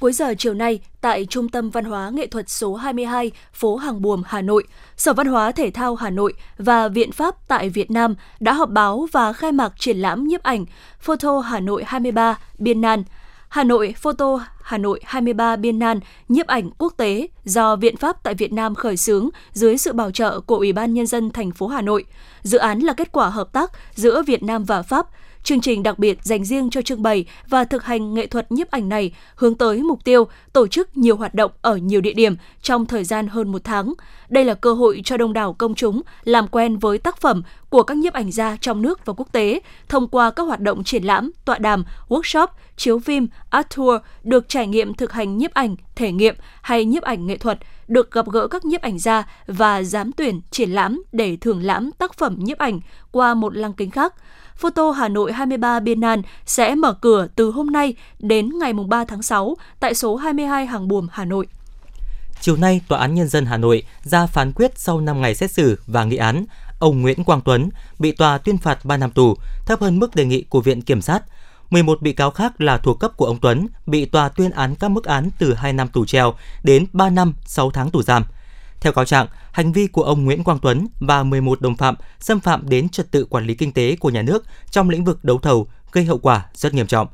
[0.00, 4.02] Cuối giờ chiều nay, tại Trung tâm Văn hóa Nghệ thuật số 22, phố Hàng
[4.02, 4.64] Buồm, Hà Nội,
[4.96, 8.70] Sở Văn hóa Thể thao Hà Nội và Viện Pháp tại Việt Nam đã họp
[8.70, 10.64] báo và khai mạc triển lãm nhiếp ảnh
[11.00, 13.04] Photo Hà Nội 23 Biên Nan
[13.48, 18.22] Hà Nội Photo Hà Nội 23 Biên Nan nhiếp ảnh quốc tế do Viện Pháp
[18.22, 21.50] tại Việt Nam khởi xướng dưới sự bảo trợ của Ủy ban Nhân dân thành
[21.50, 22.04] phố Hà Nội.
[22.42, 25.06] Dự án là kết quả hợp tác giữa Việt Nam và Pháp–
[25.48, 28.70] Chương trình đặc biệt dành riêng cho trưng bày và thực hành nghệ thuật nhiếp
[28.70, 32.36] ảnh này hướng tới mục tiêu tổ chức nhiều hoạt động ở nhiều địa điểm
[32.62, 33.94] trong thời gian hơn một tháng.
[34.28, 37.82] Đây là cơ hội cho đông đảo công chúng làm quen với tác phẩm của
[37.82, 41.04] các nhiếp ảnh gia trong nước và quốc tế thông qua các hoạt động triển
[41.04, 45.76] lãm, tọa đàm, workshop, chiếu phim, art tour được trải nghiệm thực hành nhiếp ảnh,
[45.96, 47.58] thể nghiệm hay nhiếp ảnh nghệ thuật,
[47.88, 51.90] được gặp gỡ các nhiếp ảnh gia và giám tuyển triển lãm để thưởng lãm
[51.98, 52.80] tác phẩm nhiếp ảnh
[53.12, 54.14] qua một lăng kính khác.
[54.58, 59.04] Photo Hà Nội 23 Biên Biennale sẽ mở cửa từ hôm nay đến ngày 3
[59.04, 61.46] tháng 6 tại số 22 Hàng Buồm, Hà Nội.
[62.40, 65.50] Chiều nay, Tòa án Nhân dân Hà Nội ra phán quyết sau 5 ngày xét
[65.50, 66.44] xử và nghị án,
[66.78, 67.68] ông Nguyễn Quang Tuấn
[67.98, 69.34] bị tòa tuyên phạt 3 năm tù,
[69.66, 71.22] thấp hơn mức đề nghị của Viện Kiểm sát.
[71.70, 74.90] 11 bị cáo khác là thuộc cấp của ông Tuấn bị tòa tuyên án các
[74.90, 78.24] mức án từ 2 năm tù treo đến 3 năm 6 tháng tù giam.
[78.80, 82.40] Theo cáo trạng, hành vi của ông Nguyễn Quang Tuấn và 11 đồng phạm xâm
[82.40, 85.38] phạm đến trật tự quản lý kinh tế của nhà nước trong lĩnh vực đấu
[85.38, 87.08] thầu gây hậu quả rất nghiêm trọng.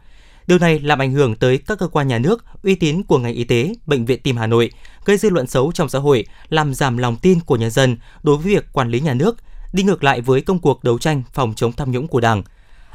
[0.47, 3.35] Điều này làm ảnh hưởng tới các cơ quan nhà nước, uy tín của ngành
[3.35, 4.71] y tế, bệnh viện Tim Hà Nội,
[5.05, 8.37] gây dư luận xấu trong xã hội, làm giảm lòng tin của nhân dân đối
[8.37, 9.37] với việc quản lý nhà nước,
[9.73, 12.43] đi ngược lại với công cuộc đấu tranh phòng chống tham nhũng của Đảng.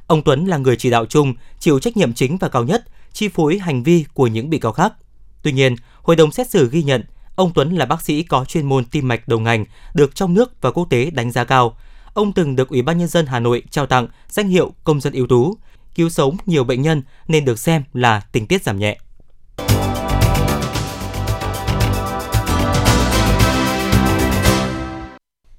[0.08, 3.28] Ông Tuấn là người chỉ đạo chung, chịu trách nhiệm chính và cao nhất, chi
[3.28, 4.94] phối hành vi của những bị cáo khác.
[5.42, 7.04] Tuy nhiên, hội đồng xét xử ghi nhận
[7.40, 10.62] Ông Tuấn là bác sĩ có chuyên môn tim mạch đầu ngành, được trong nước
[10.62, 11.78] và quốc tế đánh giá cao.
[12.14, 15.14] Ông từng được Ủy ban Nhân dân Hà Nội trao tặng danh hiệu công dân
[15.14, 15.58] ưu tú,
[15.96, 18.98] cứu sống nhiều bệnh nhân nên được xem là tình tiết giảm nhẹ.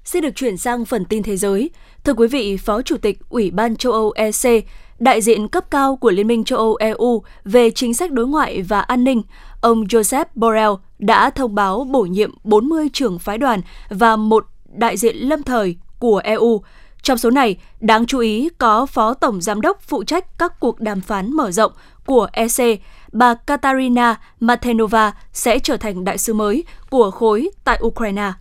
[0.05, 1.69] Xin được chuyển sang phần tin thế giới.
[2.03, 4.65] Thưa quý vị, Phó Chủ tịch Ủy ban châu Âu EC
[5.01, 8.61] đại diện cấp cao của Liên minh châu Âu EU về chính sách đối ngoại
[8.61, 9.21] và an ninh,
[9.61, 14.97] ông Joseph Borrell đã thông báo bổ nhiệm 40 trưởng phái đoàn và một đại
[14.97, 16.61] diện lâm thời của EU.
[17.01, 20.79] Trong số này, đáng chú ý có Phó Tổng Giám đốc phụ trách các cuộc
[20.79, 21.71] đàm phán mở rộng
[22.05, 22.79] của EC,
[23.11, 28.31] bà Katarina Matenova sẽ trở thành đại sứ mới của khối tại Ukraine.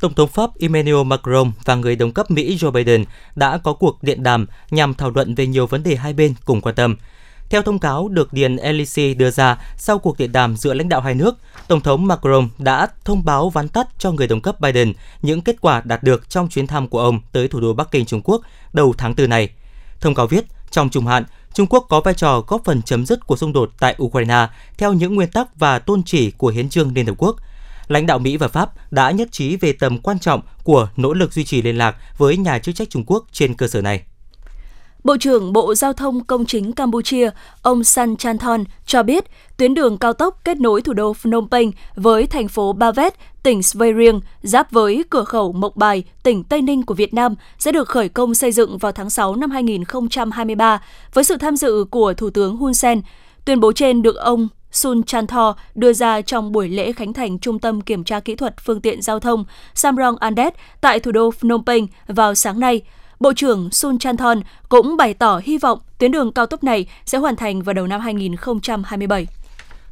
[0.00, 3.04] Tổng thống Pháp Emmanuel Macron và người đồng cấp Mỹ Joe Biden
[3.34, 6.60] đã có cuộc điện đàm nhằm thảo luận về nhiều vấn đề hai bên cùng
[6.60, 6.96] quan tâm.
[7.50, 11.00] Theo thông cáo được Điện Elysee đưa ra sau cuộc điện đàm giữa lãnh đạo
[11.00, 11.36] hai nước,
[11.68, 15.56] Tổng thống Macron đã thông báo vắn tắt cho người đồng cấp Biden những kết
[15.60, 18.42] quả đạt được trong chuyến thăm của ông tới thủ đô Bắc Kinh Trung Quốc
[18.72, 19.48] đầu tháng 4 này.
[20.00, 23.26] Thông cáo viết, trong trung hạn, Trung Quốc có vai trò góp phần chấm dứt
[23.26, 26.94] cuộc xung đột tại Ukraine theo những nguyên tắc và tôn chỉ của Hiến trương
[26.94, 27.36] Liên Hợp Quốc.
[27.88, 31.32] Lãnh đạo Mỹ và Pháp đã nhất trí về tầm quan trọng của nỗ lực
[31.32, 34.02] duy trì liên lạc với nhà chức trách Trung Quốc trên cơ sở này.
[35.04, 37.30] Bộ trưởng Bộ Giao thông Công chính Campuchia,
[37.62, 39.24] ông San Chanthon cho biết
[39.56, 43.62] tuyến đường cao tốc kết nối thủ đô Phnom Penh với thành phố Bavet, tỉnh
[43.62, 47.72] Svay Rieng, giáp với cửa khẩu Mộc Bài, tỉnh Tây Ninh của Việt Nam sẽ
[47.72, 50.82] được khởi công xây dựng vào tháng 6 năm 2023
[51.14, 53.02] với sự tham dự của Thủ tướng Hun Sen.
[53.44, 57.58] Tuyên bố trên được ông Sun Chanthor đưa ra trong buổi lễ khánh thành Trung
[57.58, 61.64] tâm Kiểm tra Kỹ thuật Phương tiện Giao thông Samrong Andet tại thủ đô Phnom
[61.66, 62.80] Penh vào sáng nay.
[63.20, 67.18] Bộ trưởng Sun Chanthon cũng bày tỏ hy vọng tuyến đường cao tốc này sẽ
[67.18, 69.26] hoàn thành vào đầu năm 2027.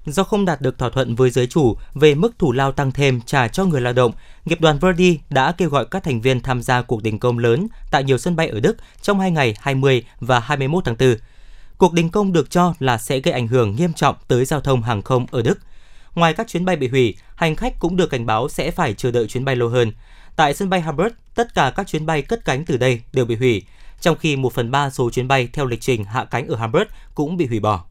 [0.06, 3.20] Do không đạt được thỏa thuận với giới chủ về mức thủ lao tăng thêm
[3.26, 4.12] trả cho người lao động,
[4.44, 7.68] nghiệp đoàn Verdi đã kêu gọi các thành viên tham gia cuộc đình công lớn
[7.90, 11.16] tại nhiều sân bay ở Đức trong hai ngày 20 và 21 tháng 4.
[11.78, 14.82] Cuộc đình công được cho là sẽ gây ảnh hưởng nghiêm trọng tới giao thông
[14.82, 15.58] hàng không ở Đức.
[16.14, 19.10] Ngoài các chuyến bay bị hủy, hành khách cũng được cảnh báo sẽ phải chờ
[19.10, 19.92] đợi chuyến bay lâu hơn.
[20.36, 23.36] Tại sân bay Hamburg, tất cả các chuyến bay cất cánh từ đây đều bị
[23.36, 23.62] hủy,
[24.00, 26.86] trong khi 1 phần 3 số chuyến bay theo lịch trình hạ cánh ở Hamburg
[27.14, 27.84] cũng bị hủy bỏ.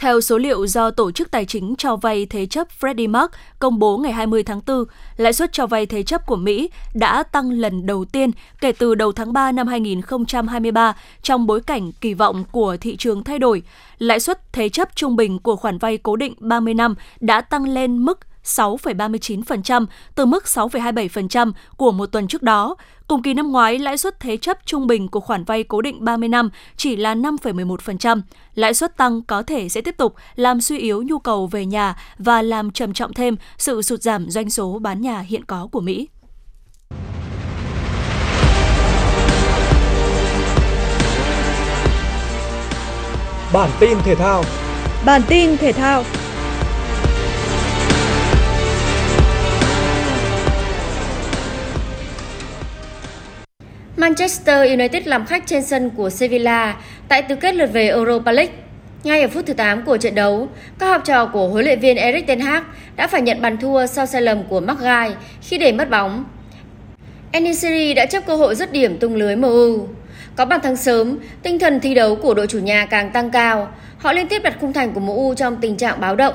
[0.00, 3.78] Theo số liệu do Tổ chức Tài chính cho vay thế chấp Freddie Mac công
[3.78, 4.84] bố ngày 20 tháng 4,
[5.16, 8.94] lãi suất cho vay thế chấp của Mỹ đã tăng lần đầu tiên kể từ
[8.94, 13.62] đầu tháng 3 năm 2023 trong bối cảnh kỳ vọng của thị trường thay đổi.
[13.98, 17.68] Lãi suất thế chấp trung bình của khoản vay cố định 30 năm đã tăng
[17.68, 22.76] lên mức 6,39% từ mức 6,27% của một tuần trước đó.
[23.06, 26.04] Cùng kỳ năm ngoái, lãi suất thế chấp trung bình của khoản vay cố định
[26.04, 28.20] 30 năm chỉ là 5,11%.
[28.54, 31.96] Lãi suất tăng có thể sẽ tiếp tục làm suy yếu nhu cầu về nhà
[32.18, 35.80] và làm trầm trọng thêm sự sụt giảm doanh số bán nhà hiện có của
[35.80, 36.08] Mỹ.
[43.52, 44.44] Bản tin thể thao
[45.04, 46.04] Bản tin thể thao
[54.00, 56.76] Manchester United làm khách trên sân của Sevilla
[57.08, 58.52] tại tứ kết lượt về Europa League.
[59.04, 61.96] Ngay ở phút thứ 8 của trận đấu, các học trò của huấn luyện viên
[61.96, 62.64] Erik ten Hag
[62.96, 66.24] đã phải nhận bàn thua sau sai lầm của Maguire khi để mất bóng.
[67.32, 69.86] Enisiri đã chấp cơ hội dứt điểm tung lưới MU.
[70.36, 73.68] Có bàn thắng sớm, tinh thần thi đấu của đội chủ nhà càng tăng cao.
[73.98, 76.34] Họ liên tiếp đặt khung thành của MU trong tình trạng báo động.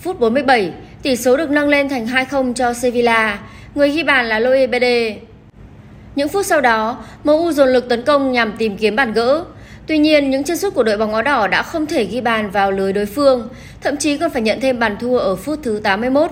[0.00, 3.38] Phút 47, tỷ số được nâng lên thành 2-0 cho Sevilla.
[3.74, 5.16] Người ghi bàn là Loe Bede.
[6.14, 9.44] Những phút sau đó, MU dồn lực tấn công nhằm tìm kiếm bàn gỡ.
[9.86, 12.50] Tuy nhiên, những chân sút của đội bóng áo đỏ đã không thể ghi bàn
[12.50, 13.48] vào lưới đối phương,
[13.80, 16.30] thậm chí còn phải nhận thêm bàn thua ở phút thứ 81.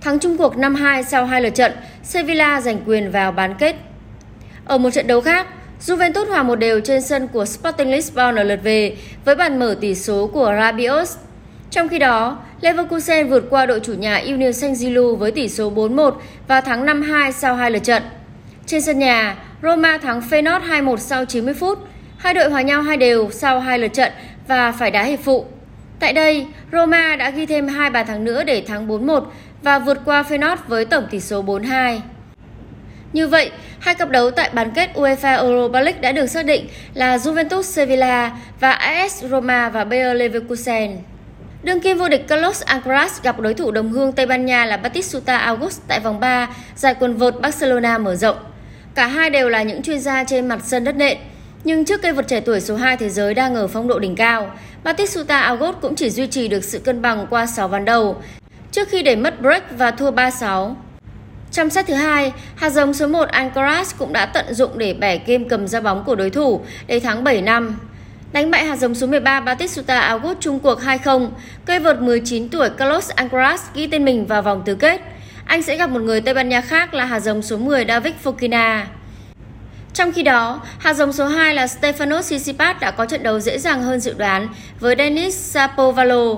[0.00, 3.76] Thắng chung cuộc 5-2 sau hai lượt trận, Sevilla giành quyền vào bán kết.
[4.64, 5.46] Ở một trận đấu khác,
[5.86, 9.76] Juventus hòa một đều trên sân của Sporting Lisbon ở lượt về với bàn mở
[9.80, 11.08] tỷ số của Rabiot.
[11.70, 16.12] Trong khi đó, Leverkusen vượt qua đội chủ nhà Union Saint-Gilloise với tỷ số 4-1
[16.48, 18.02] và thắng 5-2 sau hai lượt trận.
[18.70, 21.78] Trên sân nhà, Roma thắng Feyenoord 2-1 sau 90 phút.
[22.18, 24.12] Hai đội hòa nhau hai đều sau hai lượt trận
[24.48, 25.44] và phải đá hiệp phụ.
[26.00, 29.24] Tại đây, Roma đã ghi thêm hai bàn thắng nữa để thắng 4-1
[29.62, 32.00] và vượt qua Feyenoord với tổng tỷ số 4-2.
[33.12, 36.68] Như vậy, hai cặp đấu tại bán kết UEFA Europa League đã được xác định
[36.94, 40.96] là Juventus Sevilla và AS Roma và Bayer Leverkusen.
[41.62, 44.76] Đương kim vô địch Carlos Alcaraz gặp đối thủ đồng hương Tây Ban Nha là
[44.76, 48.36] Batistuta August tại vòng 3 giải quần vợt Barcelona mở rộng.
[48.94, 51.18] Cả hai đều là những chuyên gia trên mặt sân đất nện,
[51.64, 54.16] nhưng trước cây vật trẻ tuổi số 2 thế giới đang ở phong độ đỉnh
[54.16, 54.50] cao,
[54.84, 58.22] Batistuta Agot cũng chỉ duy trì được sự cân bằng qua 6 ván đầu,
[58.72, 60.74] trước khi để mất break và thua 3-6.
[61.52, 65.18] Trong set thứ hai, hạt giống số 1 Alcaraz cũng đã tận dụng để bẻ
[65.26, 67.78] game cầm ra bóng của đối thủ để thắng 7 năm.
[68.32, 71.28] Đánh bại hạt giống số 13 Batistuta Agut chung cuộc 2-0,
[71.64, 75.00] cây vợt 19 tuổi Carlos Alcaraz ghi tên mình vào vòng tứ kết.
[75.50, 78.14] Anh sẽ gặp một người Tây Ban Nha khác là hạt giống số 10 David
[78.24, 78.84] Fokina.
[79.94, 83.58] Trong khi đó, hạt giống số 2 là Stefanos Tsitsipas đã có trận đấu dễ
[83.58, 84.48] dàng hơn dự đoán
[84.80, 86.34] với Denis Sapovalo.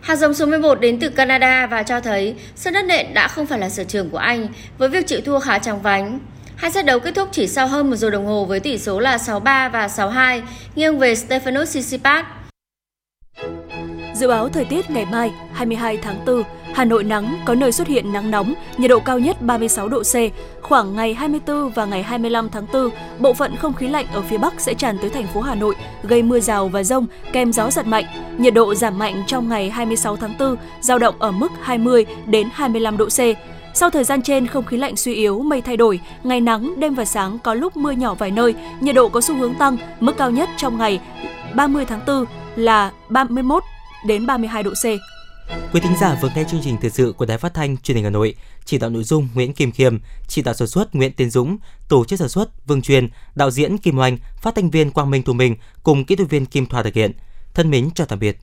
[0.00, 3.46] Hạt giống số 11 đến từ Canada và cho thấy sân đất nện đã không
[3.46, 4.48] phải là sở trường của anh
[4.78, 6.18] với việc chịu thua khá chóng vánh.
[6.56, 9.00] Hai set đấu kết thúc chỉ sau hơn một giờ đồng hồ với tỷ số
[9.00, 10.42] là 6-3 và 6-2,
[10.74, 12.24] nghiêng về Stefanos Tsitsipas.
[14.16, 16.42] Dự báo thời tiết ngày mai 22 tháng 4,
[16.74, 20.02] Hà Nội nắng, có nơi xuất hiện nắng nóng, nhiệt độ cao nhất 36 độ
[20.02, 20.14] C.
[20.62, 24.38] Khoảng ngày 24 và ngày 25 tháng 4, bộ phận không khí lạnh ở phía
[24.38, 27.70] Bắc sẽ tràn tới thành phố Hà Nội, gây mưa rào và rông kèm gió
[27.70, 28.04] giật mạnh.
[28.38, 32.48] Nhiệt độ giảm mạnh trong ngày 26 tháng 4, giao động ở mức 20 đến
[32.52, 33.20] 25 độ C.
[33.74, 36.94] Sau thời gian trên, không khí lạnh suy yếu, mây thay đổi, ngày nắng, đêm
[36.94, 40.16] và sáng có lúc mưa nhỏ vài nơi, nhiệt độ có xu hướng tăng, mức
[40.16, 41.00] cao nhất trong ngày
[41.54, 42.24] 30 tháng 4
[42.56, 43.62] là 31
[44.06, 44.84] đến 32 độ C.
[45.72, 48.04] Quý thính giả vừa nghe chương trình thời sự của Đài Phát thanh Truyền hình
[48.04, 51.30] Hà Nội, chỉ đạo nội dung Nguyễn Kim Khiêm, chỉ đạo sản xuất Nguyễn Tiến
[51.30, 51.56] Dũng,
[51.88, 55.22] tổ chức sản xuất Vương Truyền, đạo diễn Kim Oanh, phát thanh viên Quang Minh
[55.22, 57.12] Thu Minh cùng kỹ thuật viên Kim Thoa thực hiện.
[57.54, 58.38] Thân mến chào tạm biệt.